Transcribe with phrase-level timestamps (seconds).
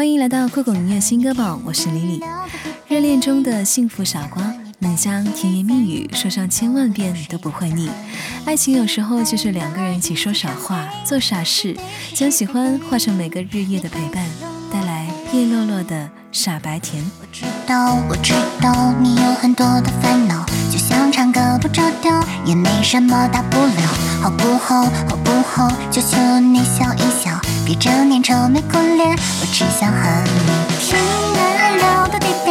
[0.00, 2.22] 欢迎来到酷狗音乐新歌榜，我是李李。
[2.88, 4.42] 热恋中的幸福傻瓜，
[4.78, 7.90] 能将甜言蜜语说上千万遍都不会腻。
[8.46, 11.76] 爱情有时候就是两个人一起说傻话、做傻事，
[12.14, 14.24] 将喜欢化成每个日夜的陪伴，
[14.72, 17.04] 带来叶落落的傻白甜。
[17.20, 24.82] 我知道，我知道你有很多的烦恼，就像唱歌不着调，也没什么大不了，好不好？
[25.08, 25.70] 好不好？
[25.90, 27.40] 求求你笑一笑。
[27.64, 31.00] 别整天愁眉苦脸，我只想和你天
[31.34, 32.50] 南聊到地北，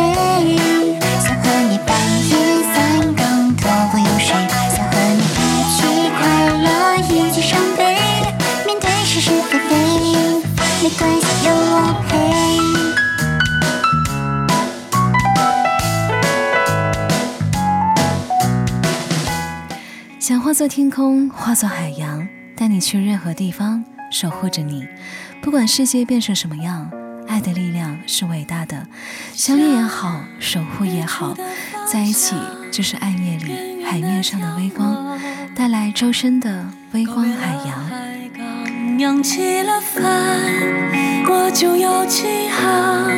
[20.29, 23.83] 想化作天空，化作海洋，带你去任何地方。
[24.11, 24.87] 守护着你，
[25.41, 26.87] 不管世界变成什么样，
[27.27, 28.85] 爱的力量是伟大的。
[29.33, 31.35] 相遇也好，守护也好，
[31.91, 32.35] 在一起
[32.71, 35.17] 就是暗夜里海面上的微光，
[35.55, 38.99] 带来周身的微光海洋。
[38.99, 40.05] 扬起了帆，
[41.27, 43.09] 我就有起航，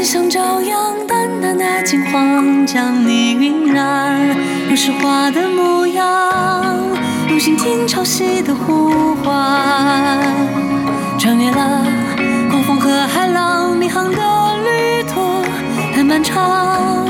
[0.00, 4.34] 面上照样淡淡的金黄，将你晕染，
[4.66, 6.74] 如诗画的模样。
[7.28, 10.18] 用心听潮汐的呼唤，
[11.18, 11.84] 穿越了
[12.50, 14.18] 狂风和海浪，迷航的
[14.64, 15.42] 旅途
[15.94, 17.06] 太漫长。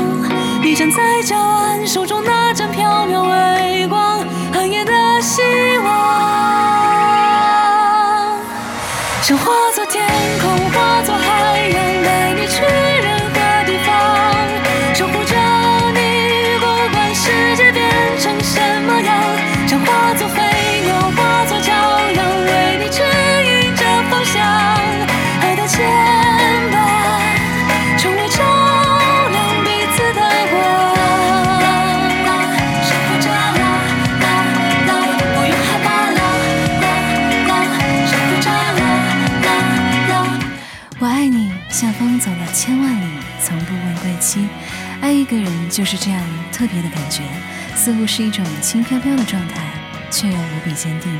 [0.61, 4.19] 你站在礁岸，手中那盏飘渺微光，
[4.51, 5.41] 寒夜的希
[5.77, 5.91] 望，
[9.21, 10.05] 想化作天
[42.23, 43.05] 走了千万里，
[43.43, 44.47] 从不问归期。
[45.01, 46.21] 爱一个人就是这样
[46.51, 47.23] 特别的感觉。
[47.75, 49.63] 似乎是一种轻飘飘的状态，
[50.11, 51.11] 却又无比坚定，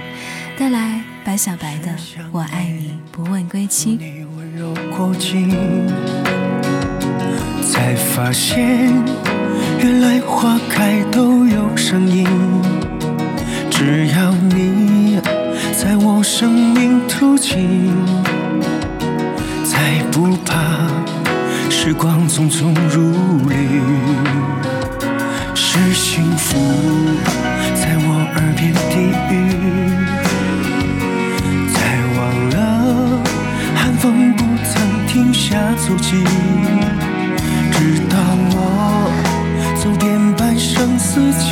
[0.56, 1.88] 带来白小白的
[2.32, 3.98] “我爱你，不问归期”。
[7.72, 8.94] 才发现，
[9.80, 12.28] 原来花开都有声音。
[13.72, 15.20] 只要你
[15.76, 17.92] 在我生命途经，
[19.66, 20.91] 才不怕
[21.84, 23.12] 时光匆匆如
[23.50, 23.82] 旅。
[25.56, 26.56] 是幸福
[27.74, 28.96] 在我耳边低
[29.34, 29.34] 语，
[31.74, 31.76] 才
[32.20, 32.20] 忘
[32.52, 32.56] 了
[33.74, 34.72] 寒风不曾
[35.08, 36.24] 停下足迹，
[37.72, 38.16] 直到
[38.52, 38.56] 我
[39.82, 41.50] 走遍半生四季，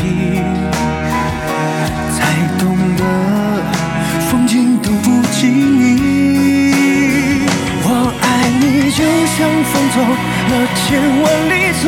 [10.89, 11.85] 千万里，从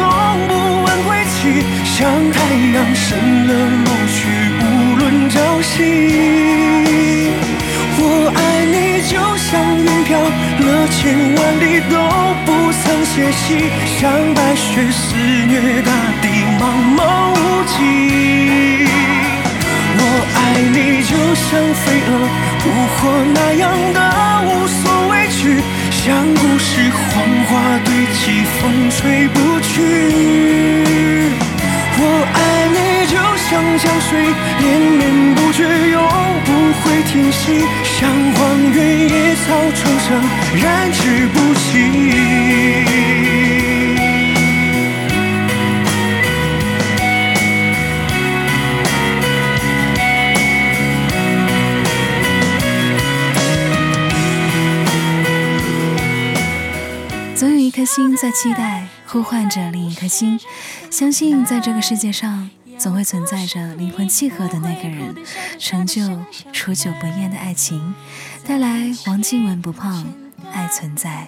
[0.47, 0.53] 不
[0.83, 1.65] 问归期。
[1.83, 2.37] 像太
[2.71, 3.17] 阳升
[3.47, 3.51] 了
[3.83, 4.19] 落去，
[4.61, 4.63] 无
[4.99, 5.73] 论朝夕。
[7.97, 7.99] 我
[8.35, 11.97] 爱你，就像云飘了千万里都
[12.45, 13.73] 不曾歇息。
[13.97, 15.89] 像白雪肆虐大
[16.21, 16.63] 地，茫
[16.95, 17.01] 茫
[17.33, 18.85] 无际。
[19.97, 19.99] 我
[20.37, 22.09] 爱你，就像飞蛾
[22.61, 23.01] 扑火
[23.33, 23.97] 那样的
[24.45, 25.41] 无所畏惧。
[26.03, 29.69] 像故事黄花堆积，风吹不去。
[31.95, 32.03] 我
[32.33, 32.37] 爱
[32.73, 34.09] 你，就像江水
[34.61, 34.65] 连
[34.97, 35.01] 绵
[35.35, 36.01] 不绝，永
[36.43, 36.49] 不
[36.81, 37.41] 会停息。
[37.83, 38.39] 像荒
[38.73, 38.79] 原
[39.09, 39.45] 野草
[39.75, 40.09] 重生，
[40.59, 41.35] 燃之不
[41.69, 41.69] 尽。
[57.41, 60.39] 总有一颗心在期待，呼唤着另一颗心。
[60.91, 62.47] 相信在这个世界上，
[62.77, 65.15] 总会存在着灵魂契合的那个人，
[65.57, 66.03] 成就
[66.53, 67.95] 初久不厌的爱情，
[68.45, 70.05] 带来王静文不胖，
[70.51, 71.27] 爱存在。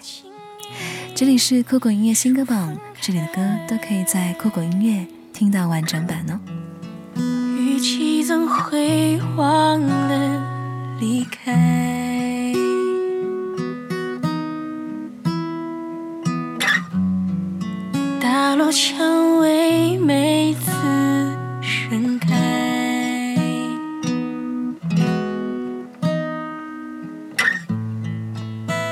[1.15, 6.39] 这里是酷狗音乐新歌榜，这里的歌都可以在酷狗音乐听到完整版哦。
[7.57, 11.92] 语气怎会忘了离开？
[18.63, 20.71] 落蔷薇每次
[21.61, 22.29] 盛开，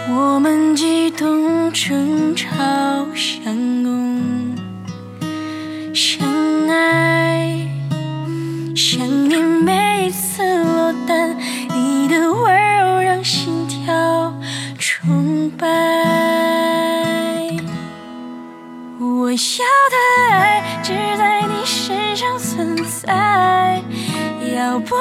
[0.09, 2.49] 我们激动，争吵
[3.15, 4.57] 相拥，
[5.93, 6.27] 相
[6.67, 7.65] 爱，
[8.75, 9.07] 相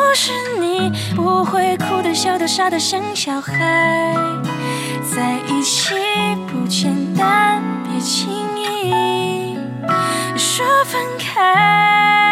[0.00, 4.14] 不是你，不会哭的、笑的、傻的像小孩。
[5.02, 5.94] 在一起
[6.48, 9.58] 不简单，别轻易
[10.36, 12.29] 说分开。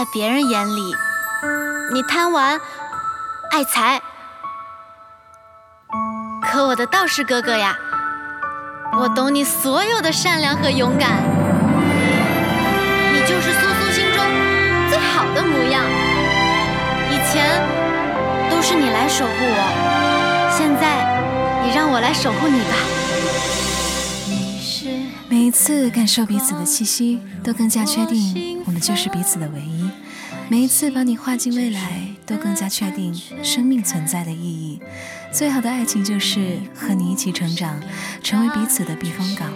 [0.00, 0.94] 在别人眼里，
[1.92, 2.58] 你贪玩、
[3.50, 4.00] 爱财，
[6.40, 7.76] 可我的道士哥哥呀，
[8.98, 11.22] 我懂你所有的善良和勇敢，
[13.12, 14.24] 你就是苏苏心中
[14.88, 15.84] 最好的模样。
[17.10, 17.60] 以前
[18.50, 22.74] 都是你来守护我，现在你让我来守护你吧。
[25.28, 29.88] 每一次感受彼此的气息，都更加确定就是彼此的唯一。
[30.48, 34.80] 每一次把你画进未来，都更加确定生命存在的意义。
[35.32, 37.80] 最好的爱情就是和你一起成长，
[38.22, 39.48] 成为彼此的避风港。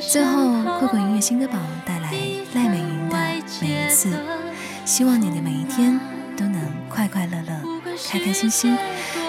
[0.00, 2.12] 最后，酷狗音乐新歌榜带来
[2.54, 3.16] 赖美云的
[3.60, 4.08] 《每一次》，
[4.86, 6.00] 希望你的每一天
[6.36, 7.62] 都能快快乐乐、
[8.08, 8.76] 开开心心。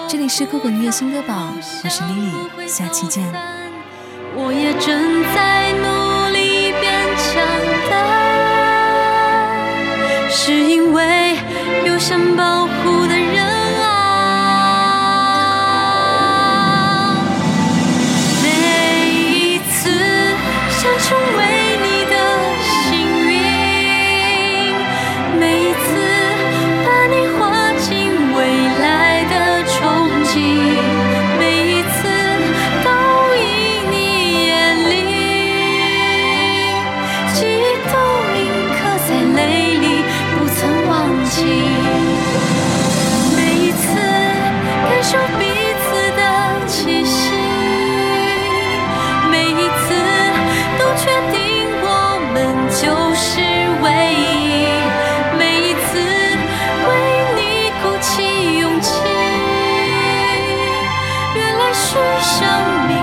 [0.08, 1.54] 这里是酷狗音乐新歌榜，
[1.84, 3.24] 我是 Lily，下期见。
[4.36, 5.63] 我也正在
[12.06, 12.73] 想保护
[61.94, 63.03] 是生命。